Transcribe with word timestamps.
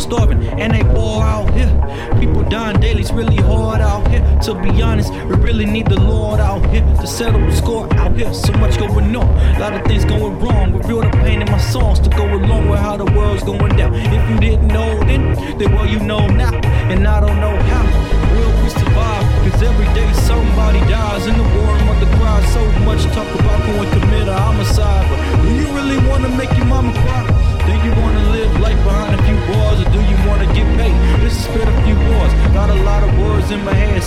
starving, 0.00 0.42
and 0.60 0.74
they 0.74 0.82
fall 0.94 1.20
out 1.20 1.52
here. 1.54 1.70
People 2.18 2.42
dying 2.44 2.80
daily, 2.80 3.00
it's 3.00 3.12
really 3.12 3.36
hard 3.36 3.80
out 3.80 4.06
here. 4.08 4.20
To 4.42 4.54
be 4.54 4.82
honest, 4.82 5.12
we 5.12 5.36
really 5.36 5.66
need 5.66 5.86
the 5.86 6.00
Lord 6.00 6.40
out 6.40 6.64
here 6.70 6.82
to 7.00 7.06
settle 7.06 7.40
the 7.40 7.54
score 7.54 7.92
out 7.94 8.16
here. 8.16 8.32
So 8.34 8.52
much 8.54 8.78
going 8.78 9.14
on, 9.14 9.28
a 9.56 9.58
lot 9.60 9.74
of 9.74 9.84
things 9.86 10.04
going 10.04 10.38
wrong. 10.40 10.72
Reveal 10.72 11.02
the 11.02 11.10
pain 11.10 11.42
in 11.42 11.50
my 11.50 11.58
songs 11.58 12.00
to 12.00 12.10
go 12.10 12.24
along 12.26 12.68
with 12.68 12.80
how 12.80 12.96
the 12.96 13.04
world's 13.04 13.44
going 13.44 13.76
down. 13.76 13.94
If 13.94 14.30
you 14.30 14.38
didn't 14.40 14.68
know 14.68 14.98
then, 15.04 15.58
then 15.58 15.72
well 15.74 15.86
you 15.86 16.00
know 16.00 16.26
now, 16.26 16.54
and 16.90 17.06
I 17.06 17.20
don't 17.20 17.40
know 17.40 17.59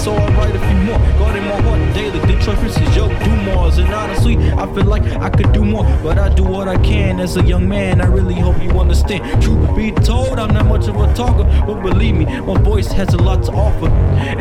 so 0.03 0.13
I 0.13 0.27
write 0.35 0.53
a 0.53 0.59
few 0.59 0.79
more. 0.83 0.99
Got 1.17 1.37
in 1.37 1.45
my 1.45 1.61
heart 1.61 1.95
daily. 1.95 2.19
Detroit 2.27 2.59
yo 2.95 3.07
do 3.23 3.31
Mars. 3.47 3.77
And 3.77 3.93
honestly, 3.93 4.35
I 4.37 4.65
feel 4.73 4.83
like 4.83 5.03
I 5.27 5.29
could 5.29 5.53
do 5.53 5.63
more, 5.63 5.85
but 6.03 6.17
I 6.17 6.27
do 6.27 6.43
what 6.43 6.67
I 6.67 6.77
can 6.83 7.21
as 7.21 7.37
a 7.37 7.43
young 7.43 7.67
man. 7.69 8.01
I 8.01 8.07
really 8.07 8.33
hope 8.35 8.61
you 8.61 8.71
understand. 8.71 9.41
Truth 9.41 9.75
be 9.77 9.91
told, 9.91 10.39
I'm 10.39 10.53
not 10.53 10.65
much 10.65 10.87
of 10.89 10.97
a 10.97 11.07
talker, 11.13 11.45
but 11.65 11.81
believe 11.81 12.15
me, 12.15 12.25
my 12.25 12.59
voice 12.59 12.91
has 12.91 13.13
a 13.13 13.17
lot 13.17 13.43
to 13.45 13.51
offer. 13.53 13.89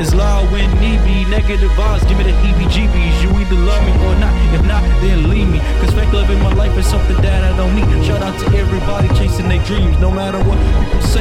It's 0.00 0.12
loud 0.14 0.50
when 0.50 0.68
need 0.80 1.00
be. 1.04 1.22
Negative 1.30 1.70
vibes, 1.70 2.06
give 2.08 2.18
me 2.18 2.24
the 2.24 2.36
heebie-jeebies. 2.42 3.22
You 3.22 3.30
either 3.40 3.60
love 3.70 3.82
me 3.86 3.92
or 4.06 4.14
not. 4.18 4.34
If 4.52 4.66
not, 4.66 4.82
then 5.00 5.30
leave 5.30 5.48
me. 5.48 5.60
Cause 5.80 5.94
fake 5.94 6.12
love 6.12 6.28
in 6.28 6.40
my 6.42 6.52
life 6.54 6.76
is 6.76 6.86
something 6.86 7.16
that 7.22 7.44
I 7.44 7.56
don't 7.56 7.74
need. 7.76 8.04
Shout 8.04 8.20
out 8.20 8.38
to 8.40 8.46
everybody 8.58 9.08
chasing 9.16 9.48
their 9.48 9.64
dreams, 9.64 9.96
no 9.98 10.10
matter 10.10 10.38
what 10.38 10.58
people 10.58 11.00
say. 11.02 11.11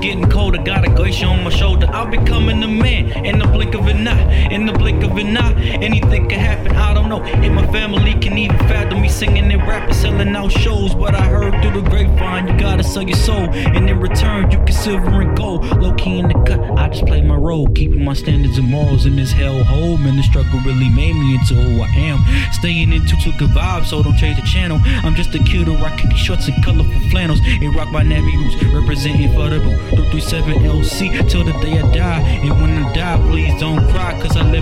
Getting 0.00 0.28
colder. 0.28 0.62
Got 0.62 0.86
a 0.86 0.90
glacier 0.90 1.26
on 1.26 1.44
my 1.44 1.50
shoulder. 1.50 1.86
I'll 1.90 2.10
be 2.10 2.18
coming 2.18 2.62
a 2.62 2.68
man 2.68 3.24
in 3.24 3.38
the 3.38 3.46
blink 3.46 3.74
of 3.74 3.86
an 3.86 4.06
eye. 4.06 4.48
In 4.50 4.66
the 4.66 4.72
blink 4.72 5.02
of 5.02 5.16
an 5.16 5.36
eye, 5.36 5.52
anything 5.82 6.28
can 6.28 6.40
happen. 6.40 6.74
I 6.74 6.94
don't 6.94 7.08
know 7.08 7.22
if 7.24 7.52
my 7.52 7.66
family 7.72 8.14
can 8.14 8.36
even 8.38 8.58
fathom 8.60 9.02
me 9.02 9.08
singing 9.08 9.50
and 9.52 9.62
rapping, 9.62 9.94
selling 9.94 10.34
out 10.34 10.52
shows. 10.52 10.94
But 10.94 11.14
I 11.14 11.26
heard 11.26 11.39
the 11.82 11.90
grapevine, 11.90 12.48
you 12.48 12.58
gotta 12.58 12.82
sell 12.82 13.02
your 13.02 13.16
soul, 13.16 13.48
and 13.50 13.88
in 13.88 14.00
return, 14.00 14.50
you 14.50 14.58
get 14.58 14.74
silver 14.74 15.20
and 15.22 15.36
gold. 15.36 15.64
Low 15.80 15.94
key 15.94 16.18
in 16.18 16.28
the 16.28 16.34
cut, 16.46 16.60
I 16.78 16.88
just 16.88 17.06
play 17.06 17.22
my 17.22 17.36
role, 17.36 17.68
keeping 17.68 18.04
my 18.04 18.14
standards 18.14 18.58
and 18.58 18.68
morals 18.68 19.06
in 19.06 19.16
this 19.16 19.32
hell 19.32 19.62
hole. 19.64 19.96
Man, 19.96 20.16
the 20.16 20.22
struggle 20.22 20.60
really 20.60 20.88
made 20.88 21.14
me 21.14 21.34
into 21.34 21.54
who 21.54 21.82
I 21.82 21.88
am. 21.88 22.24
Staying 22.52 22.92
in 22.92 23.06
too 23.06 23.16
good 23.38 23.50
vibes, 23.50 23.86
so 23.86 24.02
don't 24.02 24.16
change 24.16 24.40
the 24.40 24.46
channel. 24.46 24.78
I'm 25.04 25.14
just 25.14 25.34
a 25.34 25.38
kid 25.38 25.66
who 25.66 25.76
rock 25.76 25.98
khaki 25.98 26.16
shorts 26.16 26.48
and 26.48 26.64
colorful 26.64 27.00
flannels. 27.10 27.40
And 27.44 27.74
rock 27.74 27.90
my 27.90 28.02
navy 28.02 28.36
roots, 28.36 28.62
representing 28.64 29.32
for 29.34 29.48
the 29.48 29.58
boo. 29.60 29.76
337 29.96 30.54
LC 30.62 31.28
till 31.28 31.44
the 31.44 31.52
day 31.60 31.78
I 31.78 31.90
die. 31.92 32.20
And 32.20 32.50
when 32.60 32.82
I 32.82 32.92
die, 32.92 32.99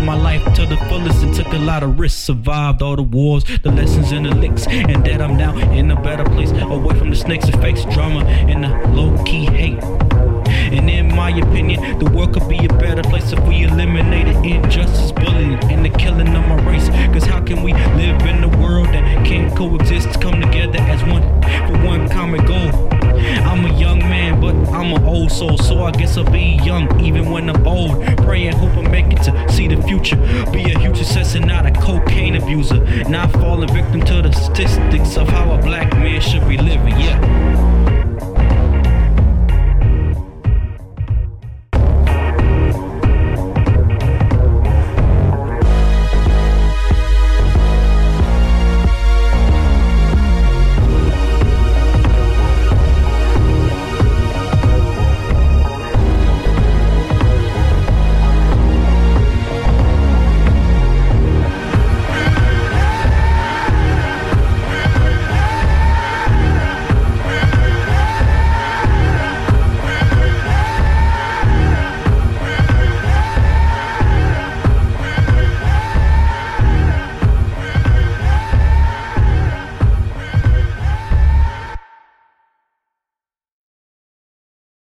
my 0.09 0.17
life 0.17 0.43
to 0.55 0.65
the 0.65 0.77
fullest 0.89 1.23
and 1.23 1.35
took 1.35 1.49
a 1.49 1.59
lot 1.59 1.83
of 1.83 2.01
risks. 2.01 2.19
Survived 2.19 2.81
all 2.81 2.97
the 2.97 3.03
wars, 3.03 3.45
the 3.63 3.71
lessons 3.71 4.11
and 4.11 4.25
the 4.25 4.35
licks. 4.35 4.67
And 4.67 5.05
that 5.05 5.21
I'm 5.21 5.37
now 5.37 5.55
in 5.59 5.91
a 5.91 6.01
better 6.01 6.25
place, 6.25 6.51
away 6.51 6.99
from 6.99 7.11
the 7.11 7.17
snakes 7.17 7.51
fakes, 7.51 7.85
drama 7.93 8.25
and 8.25 8.65
the 8.65 8.71
low 8.89 9.23
key 9.25 9.45
hate. 9.45 9.83
And 10.77 10.89
in 10.89 11.15
my 11.15 11.29
opinion, 11.29 11.99
the 11.99 12.11
world 12.11 12.33
could 12.33 12.49
be 12.49 12.65
a 12.65 12.69
better 12.69 13.03
place 13.03 13.33
if 13.33 13.41
we 13.47 13.65
eliminated 13.65 14.37
injustice, 14.37 15.13
bullying, 15.13 15.63
and 15.65 15.85
the 15.85 15.91
killing 15.91 16.35
of 16.35 16.49
my 16.49 16.57
race. 16.65 16.89
Cause 17.13 17.25
how 17.25 17.45
can 17.45 17.63
we 17.63 17.75
live 17.75 18.23
in 18.23 18.43
a 18.43 18.59
world 18.59 18.87
that 18.89 19.27
can't 19.27 19.55
coexist, 19.55 20.23
come 20.23 20.41
together 20.41 20.79
as 20.79 21.03
one 21.05 21.23
for 21.69 21.85
one 21.85 22.09
common 22.09 22.47
goal? 22.47 22.89
I'm 23.45 23.67
a 23.67 23.79
young 23.79 23.99
man, 23.99 24.41
but 24.41 24.55
I'm 24.73 24.93
an 24.93 25.05
old 25.05 25.33
soul, 25.33 25.59
so 25.59 25.83
I 25.83 25.91
guess 25.91 26.17
I'll 26.17 26.31
be 26.31 26.59
young 26.65 27.05
even 27.05 27.28
abuser. 32.49 32.81
Not 33.09 33.31
falling 33.33 33.73
victim 33.73 34.01
to 34.03 34.23
the 34.23 34.33
statistics 34.33 35.17
of 35.17 35.29
how 35.29 35.53
a 35.53 35.59
black 35.61 35.93
man 35.95 36.21
should 36.21 36.49
be 36.49 36.57
living. 36.57 36.98